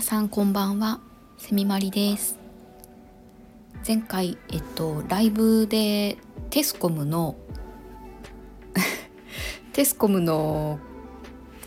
[0.00, 1.00] さんこんばんは。
[1.36, 2.38] セミマリです。
[3.86, 6.16] 前回えっとライブで
[6.48, 7.36] テスコムの
[9.74, 10.78] テスコムの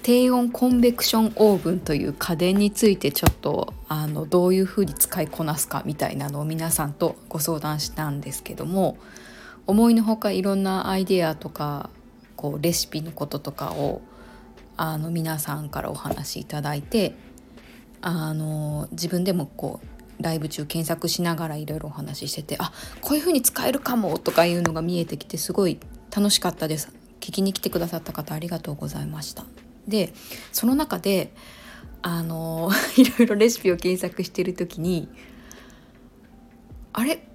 [0.01, 8.97] 低温コンベクションオーブンという家電についてちょっとあのどういうふうに使いこなすかみたいなのを皆さんとご相談したんですけども
[9.68, 11.91] 思いのほかいろんなアイデアとか
[12.36, 14.01] こうレシピのこととかを
[14.75, 17.15] あの皆さんからお話しいただいて
[18.06, 19.80] あの自分でもこ
[20.20, 22.71] うライブ中検索しながらいろいろお話ししててあ
[23.02, 25.79] こういう風に使えるかもとかいうのが見えてきてすごい
[26.16, 26.93] 楽しかったです。
[27.21, 29.46] 聞きに来てくださった方ありがとうございました。
[29.88, 30.14] で
[30.52, 31.34] その中で
[32.02, 35.08] あのいろいろレシピを検索してる時に
[36.92, 37.26] あれ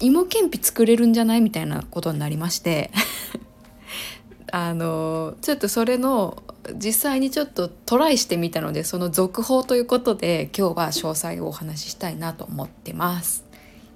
[0.00, 1.40] 芋けんぴ作れるんじゃない？
[1.40, 2.90] みたいなことになりまして。
[4.52, 6.42] あのちょっとそれの
[6.74, 13.44] 実際にちょっとトライしてみたのでその続報ということで今日は詳細をお話ししたいなと思ってます。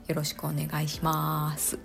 [0.07, 1.79] よろしくお願いします。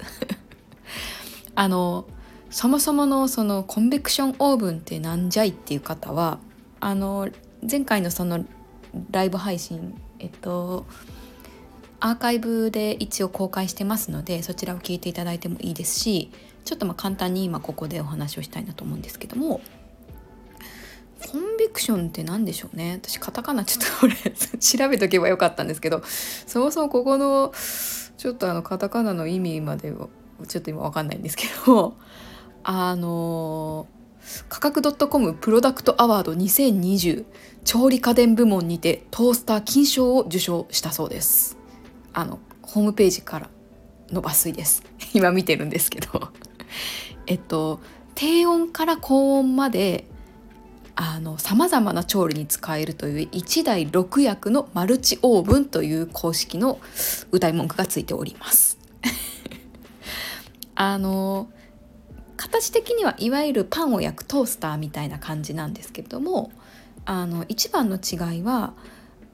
[1.55, 2.05] あの
[2.49, 6.39] そもそものそのコンベクションオーブンってなんじゃいっていう方は
[6.79, 7.29] あの
[7.69, 8.45] 前回のその
[9.11, 10.85] ライブ配信えっと
[11.99, 16.31] アーカイブで一応公開してますのでそちらを聞いていただいてもいいですし
[16.63, 19.61] ちょっとま簡単に今ここでお話をしたいなと思うんですけども
[21.69, 22.99] コンビクションって何でしょうね。
[23.01, 27.53] 私カタカナちょっとこれ調べとけばよかったんですけどそもそもここの
[28.17, 29.93] ちょっとあのカタカナの意味まで
[30.47, 31.95] ちょっと今分かんないんですけど
[32.63, 33.87] あの
[34.49, 37.25] 価格 .com プロダクトアワード2020
[37.63, 41.57] 調理家電部門にてトースター金賞を受賞したそうです。
[42.13, 43.49] あのホームページから
[44.11, 44.83] の抜粋です。
[45.13, 46.29] 今見てるんですけど。
[47.27, 47.79] えっと
[48.15, 50.05] 低温から高温まで
[51.37, 56.79] さまざまな調理に使えるという1台6役のマルチオーブンという公式の
[57.31, 58.77] 歌い文句がついております。
[60.75, 61.49] あの
[62.37, 66.51] 形的にはいわゆるパンを焼くトースターみたいな感じなんですけれども
[67.05, 68.73] あの一番の違いは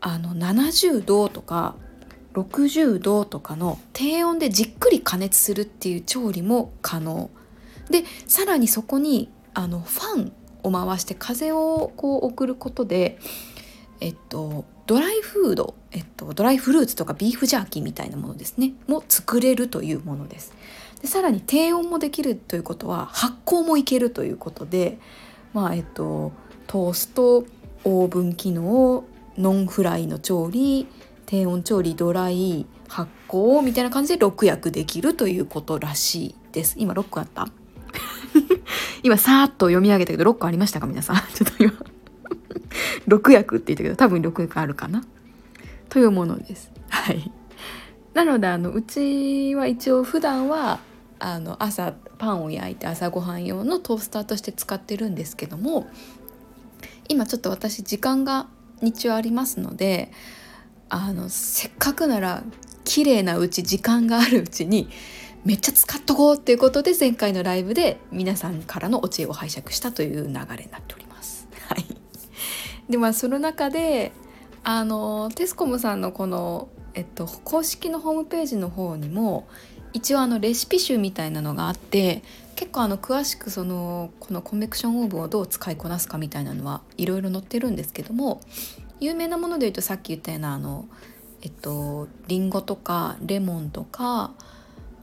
[0.02, 1.76] あの70度とか
[2.34, 7.30] 60度とかの低温でじっくり加熱するっていう調理も可能。
[7.90, 10.34] でさらにそこにあのファン
[10.66, 13.20] を回して風をこう送ることで
[14.00, 20.54] えっとドライフード、えっと、ドライフルーツとかビーフジャーキーみたいなものですねも作れるというものです。
[21.02, 25.00] でさらに低温もできるということは発酵もいけるということで
[25.54, 26.32] まあえっと
[26.68, 27.46] トースト
[27.84, 29.04] オーブン機能
[29.38, 30.88] ノンフライの調理
[31.26, 36.76] 低温調理ドライ発酵みたいな感じで6役できるということらしいです。
[36.78, 37.65] 今6個あった？
[39.06, 41.18] 今さーっと読み上げたけど6個ありましたか皆さん？
[41.32, 41.74] ちょっと今。
[43.08, 45.04] 6役って言ったけど多分6役あるかな？
[45.90, 46.72] というものです。
[46.90, 47.32] はい。
[48.16, 50.80] なのであのうちは一応普段は
[51.20, 55.86] あの朝パンを焼いて朝ごはん用のトースターとして使ってるんですけども
[57.08, 58.48] 今ちょっと私時間が
[58.82, 60.12] 日中ありますので
[60.90, 62.42] あのせっかくなら
[62.84, 64.90] 綺麗なうち時間があるうちに
[65.46, 71.48] めっちゃ使っとこうっていうことで前回のライブで皆さんからのお知恵を拝借したという流れになっております。
[71.70, 71.86] はい、
[72.90, 74.12] でまあその中で
[74.64, 79.48] あのテスコムさんのこの、えっと、公式のホームページの方にも
[79.94, 82.24] 一応あのレシピ集みたいなのがあって
[82.56, 88.42] 結構あの詳しくそのこのコンベクションオーブンをどう使いこなすかみたいなのはいろいろ載ってるんですけども
[89.00, 90.88] 有名なもので言うとさっき言ったようなあの
[91.44, 94.32] えっとりんごとかレモンとか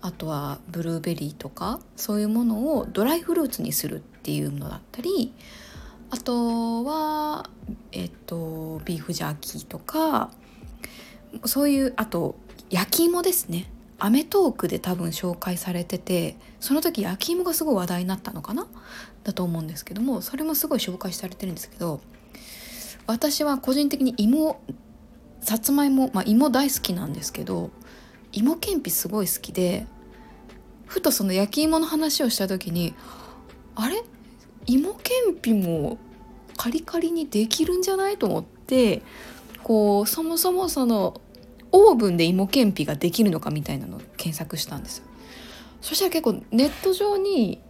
[0.03, 5.33] あとはブルーベリーとかそういうものをドライフルーツにするっていうのだったり
[6.11, 7.49] あとは
[7.93, 10.31] えっとビーフジャーキーとか
[11.45, 12.35] そういうあと
[12.69, 13.71] 焼き芋ですね。
[13.99, 18.67] アメトークで多分紹介されててその時焼き芋がすごい話題になったのかな？
[19.23, 22.01] だと思うんですけどもそれもすごい紹介されてるんですけど
[23.07, 24.61] 私は個人的に芋
[25.41, 27.71] さつまいも、まあ、芋大好きなんですけど
[28.33, 29.87] 芋けんぴすごい好きで
[30.87, 32.95] ふとその焼き芋の話をした時に
[33.75, 34.03] あれ？
[34.67, 35.99] 芋けんぴも
[36.57, 38.17] カリカリにできるんじゃない？
[38.19, 39.03] と思って
[39.63, 41.21] こうそもそもその
[41.73, 45.05] オーブンで芋けんぴができるのかみたいなのを検索したんですよ。
[45.81, 47.61] そしたら結構ネット上に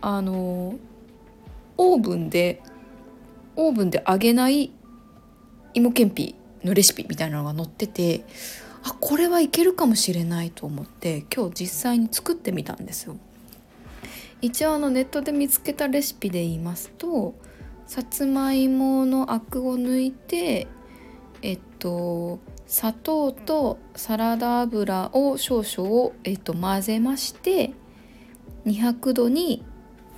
[0.00, 0.76] あの
[1.78, 2.62] オーブンで
[3.56, 4.70] オーブンで揚げない
[5.74, 8.24] 芋けんぴのレシピみたいなのが載ってて
[8.86, 13.16] あこれはいけるかもしれないと思って今日実際に作ってみたんですよ。
[14.40, 17.34] 一応あのネットで見つけたレシピで言いますと
[17.88, 20.68] さつまいものアクを抜いて、
[21.42, 22.38] えっと
[22.68, 27.72] 砂糖とサラダ油を少々、えっと、混ぜまして
[28.66, 29.64] 200度に、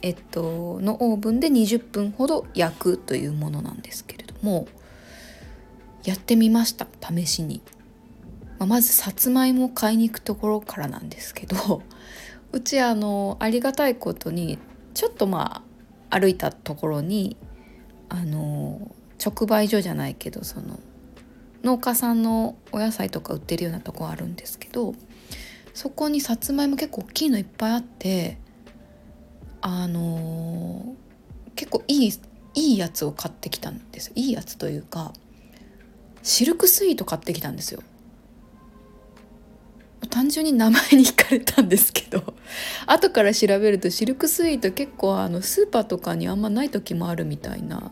[0.03, 4.67] えっと、のオーブンで20分ほど焼くというものなんですけれども
[6.05, 7.63] やってみました試しに、
[8.59, 11.83] まあ、まずさつまいも買いに行くところからなんですけど
[12.53, 14.59] うちあのありがたいことに
[14.95, 15.63] ちょっとま
[16.11, 17.37] あ歩いたところに
[18.09, 18.95] あの
[19.25, 20.81] 直売所じゃないけどその
[21.63, 24.95] 農家さんのお野菜とか売ってるようなとこあるんですけど
[25.75, 28.39] そこにさつまいも結構大きいのいっぱいあって
[29.61, 30.95] あの、
[31.57, 32.13] 結構いい
[32.55, 35.13] いいやつを買ってきたんですいいやつというか
[36.23, 37.83] シルクスイート買ってきたんですよ。
[40.07, 42.35] 単純に名前に惹かれたんですけど
[42.87, 47.91] 後から調べるとシルクスイート結構あのスーパーとかにあんまない時もあるみたいな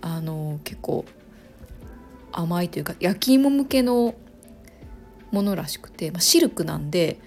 [0.00, 1.04] あの結構
[2.32, 4.14] 甘いというか焼き芋向けの
[5.30, 7.20] ものらしくて、まあ、シルクなんで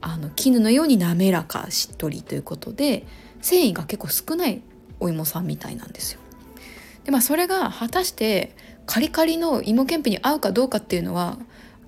[0.00, 3.06] あの絹のように滑らかしっとりということで
[3.40, 4.62] 繊維が結構少ない
[5.00, 6.20] お芋さんみたいなんですよ。
[7.04, 8.54] でまあそれが果たして
[8.86, 11.38] カリカリの芋けんぴに合うかどうかっていうのは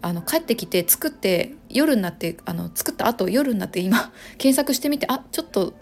[0.03, 5.75] あの帰ってきて作って夜になってあの作った後夜になって今 検索してみてあちょっと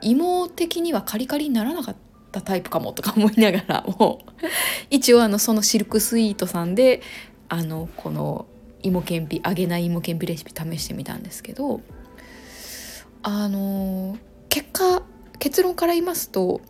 [0.00, 1.96] 芋的にはカリカリにならなかっ
[2.30, 4.20] たタイプかもとか思いながらも
[4.90, 7.02] 一応あのそのシルクスイートさんで
[7.48, 8.46] あのこの
[8.82, 11.80] 芋けんぴ揚げない芋けんぴレシピ試してみたんですけど
[13.22, 14.18] あの
[14.48, 15.02] 結果
[15.38, 16.60] 結論から言いますと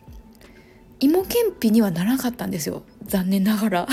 [1.00, 2.82] 芋けんぴにはならなかったんですよ。
[3.02, 3.88] 残念ながら。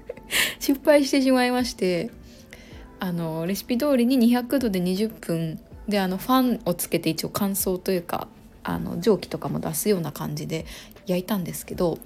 [0.58, 2.10] 失敗してしまいまして。
[2.98, 8.28] あのレシピ通りに200度で20分であのファンをつけて一応乾燥というか
[8.64, 10.66] あの蒸気とかも出すような感じで
[11.06, 11.98] 焼いたんですけど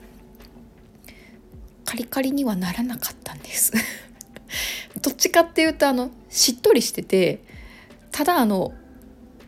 [1.85, 3.73] カリカリにはならなかったんです。
[5.03, 7.43] どっちかっていうとあのしっとりしてて
[8.13, 8.75] ただあの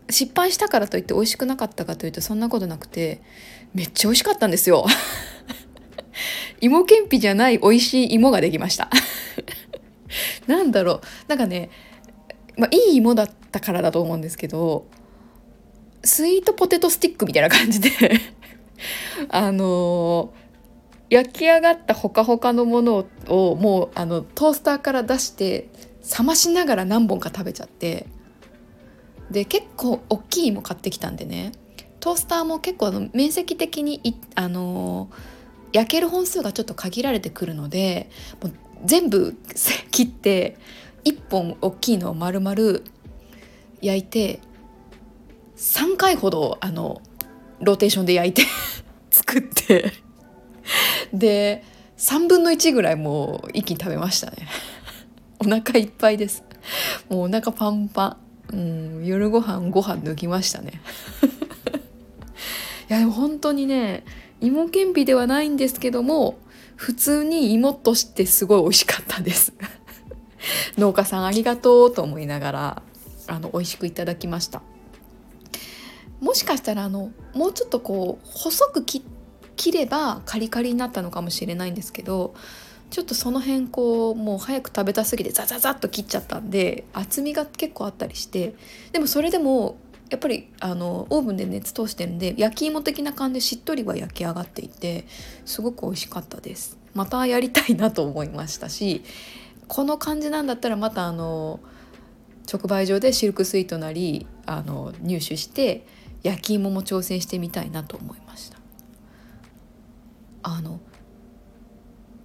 [0.08, 3.20] 失敗したからといって美味しくなかったかというとそんなことなくて
[3.74, 4.86] めっちゃ美味しかったんですよ。
[6.60, 8.90] 芋けんぴじゃない美味しい芋ができました。
[10.46, 11.00] なんだろう。
[11.28, 11.70] なんかね、
[12.56, 14.86] まあ、いい芋だったからだと思うんですけど
[16.04, 17.90] スイートポテトスティックみたいな感じで
[19.30, 25.68] あのー、焼き上がったほかほかのものをもうあのトースターから出して
[26.18, 28.06] 冷ましながら何本か食べちゃって
[29.30, 31.52] で結構大きい芋買ってきたんでね
[32.00, 34.00] トースターも結構あの面積的に
[34.34, 38.10] あのー、焼ける本数がちょっと限られてくるので
[38.42, 38.52] もう
[38.84, 39.36] 全部
[39.90, 40.56] 切って
[41.04, 42.80] 1本大きいのを丸々
[43.80, 44.40] 焼いて
[45.56, 47.00] 3回ほどあの
[47.60, 48.42] ローテーションで焼いて
[49.10, 49.92] 作って。
[51.12, 51.64] で
[51.98, 54.48] 3分の1ぐらいもう一気に食べましたね。
[55.38, 56.44] お腹いっぱいです。
[57.08, 58.16] もうお腹パンパ
[58.52, 58.56] ン、う
[59.02, 60.80] ん、夜ご飯ご飯抜きましたね。
[62.88, 64.04] いやでも本当にね
[64.40, 66.38] 芋けんぴではないんですけども
[66.76, 69.52] 普通に芋としてすごい美味しかったです。
[70.76, 72.82] 農家さんありがとうと思いながら
[73.28, 74.62] あの美味しくいただきました。
[76.20, 79.02] もしかしたらあのもうちょっとこう細く切
[79.72, 82.34] ればカリカリになったのかもしれないんですけど
[82.90, 88.54] ちょっとその辺こうもう早く食べたすぎてザザザッと切っちゃったんで厚みが結構あったりして
[88.92, 89.78] でもそれでも
[90.12, 95.06] やっぱりあのオーブンで熱通してるんで焼き芋的な感じでしっとりは焼き上がっていて
[95.46, 96.76] すごく美味しかったです。
[96.92, 99.02] またやりたいなと思いましたし
[99.68, 101.60] この感じなんだったらまたあの
[102.46, 105.86] 直売所でシルクスイートなりあの入手して
[106.22, 108.58] 焼き芋も挑戦してみたいなと思いました。
[110.42, 110.78] あの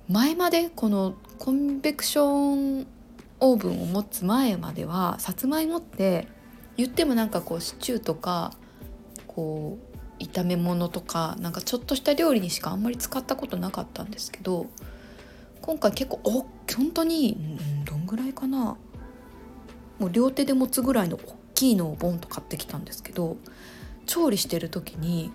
[0.09, 2.87] 前までこのコンベクション
[3.39, 6.27] オーブンを持つ前まではさつまいもって
[6.77, 8.53] 言ってもなんかこうシチューとか
[9.25, 9.77] こ
[10.19, 14.67] う炒め物とかなんかちょっとした料理にしかあんまり使ったことなかったんですけど
[15.61, 18.77] 今回結構お本当に、どんぐらいかな。
[19.99, 23.37] もう両手で持つぐらいの大きいのをボンと買ってきたんですけど
[24.05, 25.31] 調理してる時に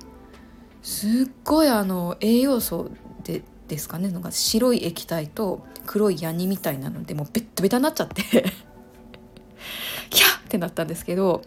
[0.83, 2.91] すっごいあの栄養素
[3.25, 4.11] でですかね。
[4.11, 8.45] のが白い液体と黒いヤニみたいなのでもうベッタベタになっちゃって。
[10.53, 11.43] ってなったんですけど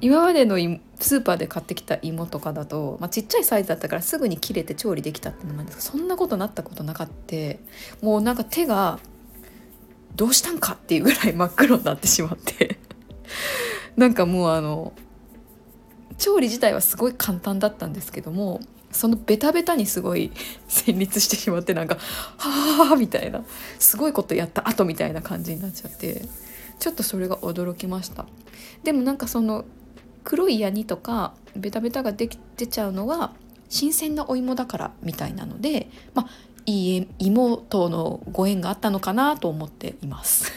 [0.00, 0.56] 今までの
[1.00, 7.58] スーパーで買ってきた芋とかだと、まあ、ちっちゃいサイズだったからすぐに切れて調理できたってのもあるんですけどそんなことなったことなかって
[8.02, 9.00] もうなんか手が
[10.14, 12.78] どうしたんかっていうぐらい 真っ黒になってしまって
[13.96, 14.92] なんかもうあの
[16.18, 18.60] 調理自体はすごい簡単だったんですけども
[18.92, 20.30] そのベタベタにすごい
[20.68, 21.96] 戦慄してしまってなんか
[22.38, 23.42] 「はあ」みたいな
[23.78, 26.22] すごいことやった後みたいな感じになっちゃって
[26.78, 28.26] ちょっとそれが驚きました。
[28.82, 29.64] でもなんかその
[30.24, 33.32] 黒いヤニとかベタベタができ出ちゃうのは
[33.68, 36.28] 新鮮なお芋だからみたいなのでまあ
[36.66, 40.52] いい芋とのご縁があったのかなと思っています。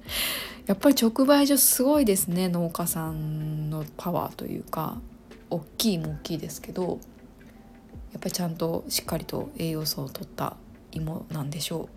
[0.66, 4.98] やっぱり直売所すごいですね農家さんのパワーというか。
[5.50, 6.98] 大きいも大きいですけど
[8.12, 10.56] やっぱりちゃんとしっかりと栄養素を取った
[10.92, 11.88] 芋なんでしょ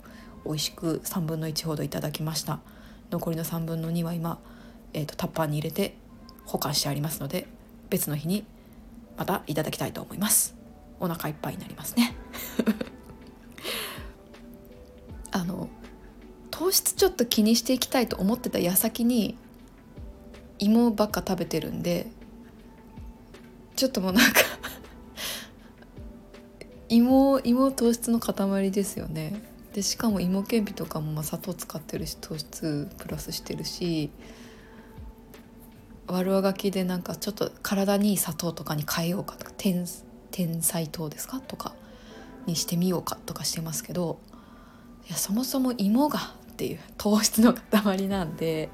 [0.45, 0.49] う。
[0.49, 2.59] 美味しく3分の1ほどいただきました。
[3.11, 4.39] 残りの3分の2は今、
[4.93, 5.95] えーと、タッパーに入れて
[6.45, 7.47] 保管してありますので
[7.89, 8.45] 別の日に
[9.17, 10.55] またいただきたいと思います。
[10.99, 12.15] お腹いっぱいになりますね。
[15.31, 15.67] あの
[16.49, 19.37] 糖質ちょっと気にしていきたいと思ってた矢先に
[20.59, 22.07] 芋ばっか食べてるんで
[23.75, 24.41] ちょっともうなんか
[26.89, 29.50] 芋芋糖質の塊ですよね。
[29.73, 34.09] でしかも芋けんぴとかもま砂糖使ってるし糖質プラスしてるし
[36.07, 39.85] 悪あがきでなんかちょっと体にいい砂糖とかに変えようかとか天
[40.61, 41.39] 才糖ですか？
[41.39, 41.73] とか
[42.45, 44.19] にしてみようかとかしてますけど
[45.07, 46.19] いやそもそも芋が
[46.51, 48.69] っていう糖質の塊なんで、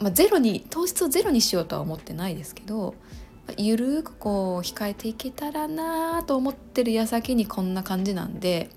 [0.00, 2.94] まあ、ゼロに糖質をゼロにしようとは思ってないですけど
[3.56, 8.70] ゆるくこう控えていけたらなと思ってる矢先にこんな感じなんで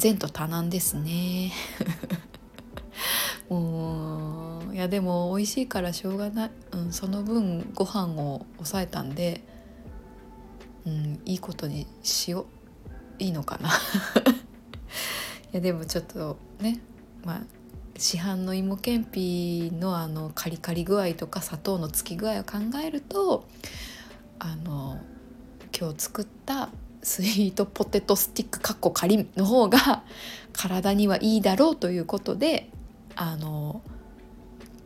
[0.00, 1.52] 前途多難ですね。
[3.48, 9.42] もういやでも美味しいからしょうがない、うん、その分ご飯を抑えたんで、
[10.84, 12.46] うん、いいことにしよう。
[13.18, 13.70] いいのかな。
[13.70, 13.72] い
[15.52, 16.80] やでもちょっとね
[17.24, 17.40] まあ
[17.98, 23.48] 市販の芋けんぴのあのカリカリ具合とか砂糖のつき具合を考えると
[24.38, 24.98] あの
[25.78, 26.70] 今日作った
[27.02, 30.02] スイートポテトスティックかっこ仮の方が
[30.52, 32.68] 体にはいいだろうということで
[33.14, 33.82] あの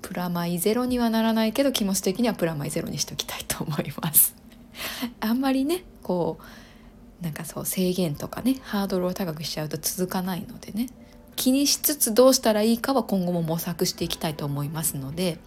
[0.02, 4.34] プラマイゼロにはならないけど気持ち的にはプラマイゼロにしておきたいと思います。
[5.20, 10.88] あんまりねこうなんかそう制限とかねハードルを高くしちゃうと続かないのでね
[11.36, 15.38] 気にしつつどうしたらいいかは今後も模索していきたいと思いますので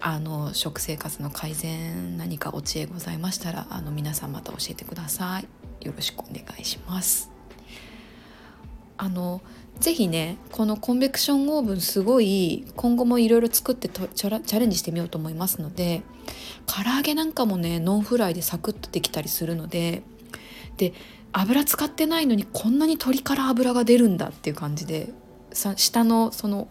[0.00, 5.86] あの食生活の改善何かお知恵ございましたらあの皆さんまた教えてください。
[5.86, 7.30] よろしくお願いします。
[8.98, 9.42] あの
[9.78, 16.02] ぜひねこのコンベクションオーブンすごい今後もいろいろ作ってチャレンジしてみようと思いますので
[16.64, 20.02] 唐揚げなんかもねノンフライでサクッとできたりするので
[20.78, 20.94] で
[21.32, 25.12] 油使ってないのにこんなに鶏から油が出るんだっていう感じで
[25.52, 26.68] さ下のその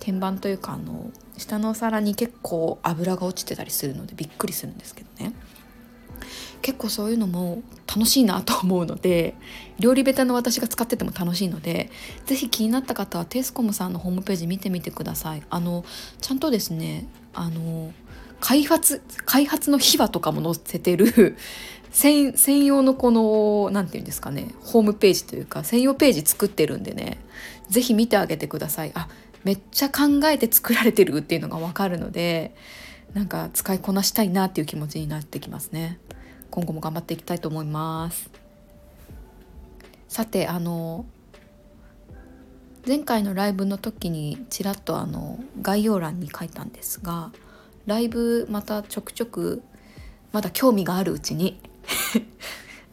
[0.00, 5.32] 天板というかあの下のお皿に結構油が落ちてたりするのでびっくりするんですけどね。
[6.60, 9.34] 結構そういうのも楽しいなと思うので
[9.78, 11.90] 料理ベタの私が使ってても楽しいので
[12.26, 15.42] 是非気になった方はテスコムさんのホームページ見てみてください。
[15.50, 15.84] あの
[16.20, 17.92] ちゃんとですねあの
[18.40, 21.36] 開発開発の秘話とかも載せてる
[21.90, 27.18] 専用のこの何て言うんですかねホームページというか専用ページ作ってるんでね
[27.70, 28.92] 是非見てあげてください。
[28.94, 29.08] あ
[29.48, 32.54] めっちゃ考えて作られてるっていうのが分かるので
[33.14, 35.98] なんか使いこなしたいなっていう気持ちになってきますね。
[36.50, 38.28] 今後も頑張っていきたいと思います。
[40.06, 41.06] さてあの
[42.86, 47.32] 前回のライブの時にちらっとあの概要欄に書いたんですが
[47.86, 49.62] ライブまたちょくちょく
[50.30, 51.58] まだ興味があるうちに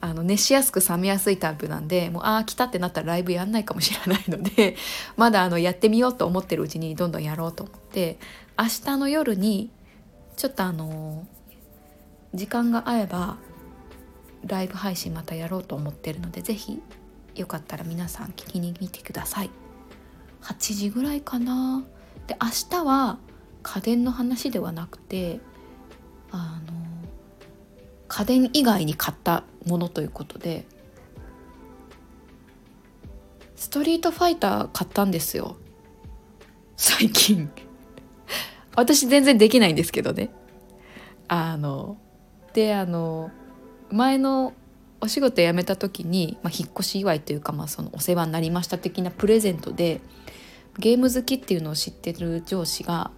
[0.02, 4.76] あの熱しやすく冷めやすいタイプなんでもうああ来たってなったらライブやんないかもしれないので
[5.18, 8.20] まだあのやってみようと思ってるうちにどんどんやろうと思って
[8.58, 9.72] 明日の夜に
[10.36, 11.26] ちょっとあの
[12.34, 13.38] 時間が合えば
[14.46, 16.82] ライブ配信またやろうと思ってるので是非
[17.36, 19.50] よかったら皆さん聞きに来てください。
[20.42, 21.84] 8時ぐらいかな。
[22.28, 23.18] で明日は
[23.64, 25.40] 家電の話ではなくて
[26.32, 26.85] あの
[28.08, 30.66] 家電以外に買ったものということで
[33.56, 35.56] ストリートファイター買ったんですよ。
[36.78, 37.50] 最近。
[38.76, 40.30] 私全然できないんですけどね。
[41.28, 41.98] あの
[42.54, 43.32] であの
[43.92, 44.54] 前の
[45.02, 50.02] お仕事辞めた時に、まあ、引っ越し祝いというか、まあ、そのお世話になりました的なプレゼントで
[50.78, 53.12] ゲーム好きっていうのを知ってる上司が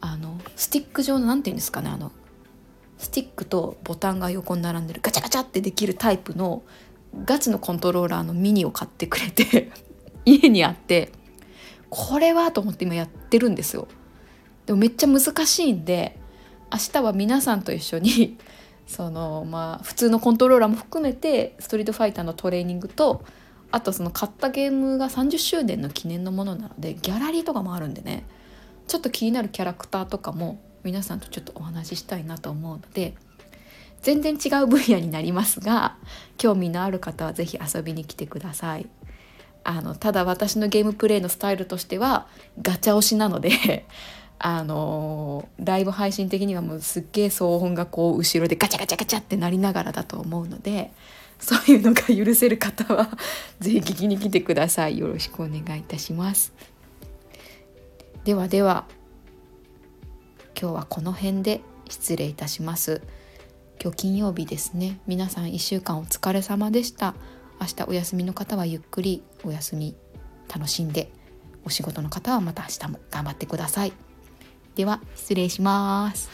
[0.00, 2.12] あのスティック状の何て言うんですかねあの
[3.02, 6.62] スティックとボタンが横に並んでるガチャガチャってできるタイプの
[7.24, 9.72] ガチのコントローラーのミニを買ってくれて
[10.24, 11.10] 家にあって
[11.90, 13.88] これはと思って今やってるんですよ。
[14.66, 16.16] でもめっちゃ難しいんで
[16.72, 18.38] 明日は皆さんと一緒に
[18.86, 23.24] そのまあ普通のコントローラーも含めてストリートファイターのトレーニングと
[23.72, 28.24] あとその買ったゲームが30周年の記念のものなのでギャラリーとかもあるんでね
[28.86, 33.14] ちょっと気になるキャラクターとかも皆さんとちょっとお話ししたいなと思うので
[34.02, 35.96] 全然違う分野になりますが
[36.36, 38.88] 興味のある方は是非遊びに来てください。
[39.64, 42.26] あのただ私のゲームプレイのスタイルとしては
[42.60, 43.86] ガチャ押しなので
[44.40, 50.90] あのライブ配信的にはもうすっげえ騒音がこう後ろでガチャガチャガチャってなりながらだと思うので
[51.38, 53.16] そういうのが許せる方は
[53.60, 56.52] 是非聞きに来てくださいよろしくお願いいたします
[58.24, 58.86] ではでは
[60.60, 63.02] 今日はこの辺で失礼いたします
[63.80, 67.14] 今日金曜日ですね皆さん1週間お疲れ様でした
[67.60, 69.94] 明日お休みの方はゆっくりお休み
[70.52, 71.10] 楽しんで
[71.64, 73.92] お仕事の方はまた明日も頑張ってください。
[74.74, 76.30] では失礼します。